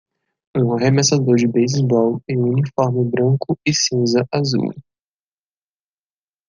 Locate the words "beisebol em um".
1.47-2.49